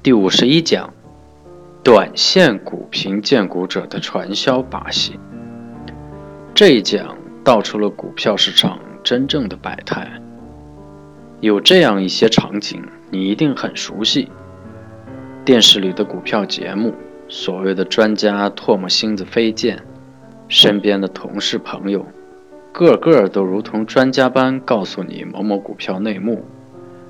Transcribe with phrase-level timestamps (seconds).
[0.00, 0.94] 第五十一讲：
[1.82, 5.18] 短线股评荐股者的传销把戏。
[6.54, 10.08] 这一讲道出了股票市场真正的百态。
[11.40, 12.80] 有这样一些场景，
[13.10, 14.30] 你一定很熟悉：
[15.44, 16.94] 电视里的股票节目，
[17.28, 19.80] 所谓的专家唾沫星子飞溅，
[20.46, 22.06] 身边的同事朋友，
[22.70, 26.44] 个个都如同专家般告诉你某某股票内幕。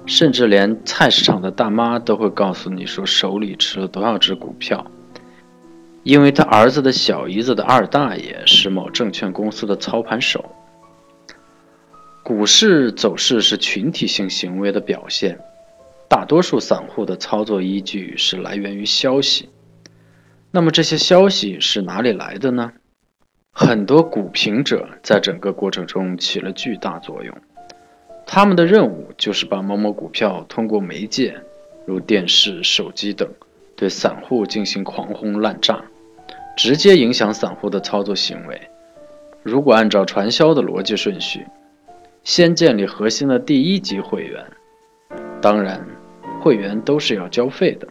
[0.09, 4.91] 甚至连菜市场的大妈都会告诉你说手里持了多少只股票，
[6.03, 10.43] 因为他儿子的小姨子的二大爷是某证券公司的操盘手。
[12.23, 15.39] 股市走势是群体性行为的表现，
[16.09, 19.51] 大多数散户的操作依据是来源于消息。
[20.51, 22.73] 那么这些消息是哪里来的呢？
[23.53, 27.37] 很多股评者在整个过程中起了巨大作用。
[28.27, 31.34] 他们的任务就是把某某股票通过媒介，
[31.84, 33.28] 如电视、手机等，
[33.75, 35.84] 对散户进行狂轰滥炸，
[36.56, 38.60] 直接影响散户的操作行为。
[39.42, 41.44] 如果按照传销的逻辑顺序，
[42.22, 44.44] 先建立核心的第一级会员，
[45.41, 45.84] 当然，
[46.41, 47.88] 会员都是要交费的，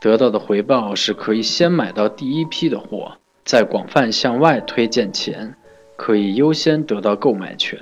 [0.00, 5.54] 得到的回报是可以先买到第一批的货，再广泛向外推荐前，
[5.96, 7.80] 可以优先得到购买权。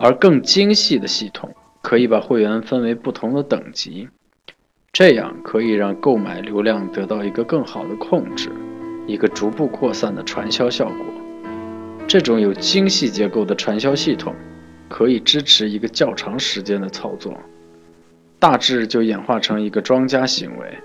[0.00, 4.08] 而更精细的系统可以把会员分为不同的等级，
[4.92, 8.50] 这样可以让购买流量得到一个更好的控制，
[9.06, 10.96] 一个逐步扩散的传销效果。
[12.06, 14.34] 这种有精细结构的传销系统，
[14.88, 17.38] 可以支持一个较长时间的操作，
[18.38, 20.78] 大致就演化成一个庄家行为，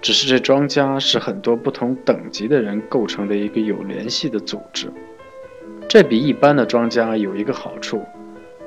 [0.00, 4.92] 只是这庄家是很多不同等级的人构成的一个有联系的组织。
[5.88, 8.04] 这比一般的庄家有一个好处。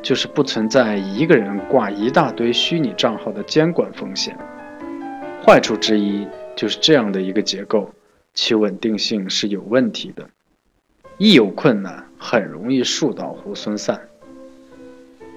[0.01, 4.37] 就是不存在一个人挂一大堆虚拟账号的监管风险。
[5.43, 7.89] 坏处之一就是这样的一个结构，
[8.33, 10.29] 其稳定性是有问题的。
[11.17, 14.01] 一有困难，很容易树倒猢狲散。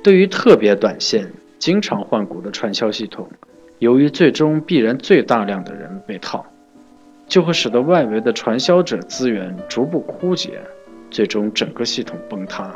[0.02, 3.28] 对于特别短线、经常换股的传销系统，
[3.78, 6.44] 由于最终必然最大量的人被套，
[7.26, 10.60] 就会使得外围的传销者资源逐步枯竭，
[11.10, 12.74] 最终整个系统崩塌。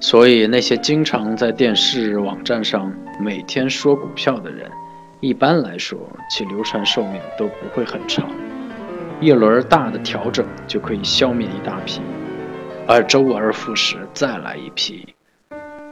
[0.00, 4.70] 所以，那些经常在电视网站上每天说股票的人，
[5.20, 5.98] 一般来说
[6.30, 8.30] 其流传寿命都不会很长。
[9.20, 12.00] 一轮大的调整就可以消灭一大批，
[12.86, 15.04] 而周而复始再来一批，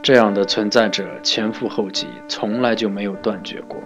[0.01, 3.77] 这样的存在者前赴后继，从来就没有断绝过。